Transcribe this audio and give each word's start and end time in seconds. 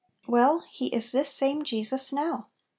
Well, 0.25 0.63
He 0.67 0.87
is 0.87 1.11
"this 1.11 1.29
same 1.29 1.63
Jesus" 1.63 2.11
now. 2.11 2.47